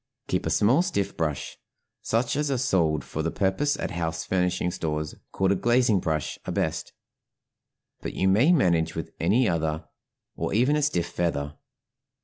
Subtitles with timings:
[0.29, 1.59] Keep a small stiff brush;
[2.01, 6.39] such as are sold for the purpose at house furnishing stores, called a glazing brush,
[6.47, 6.91] are best;
[8.01, 9.87] but you may manage with any other
[10.35, 11.55] or even a stiff feather.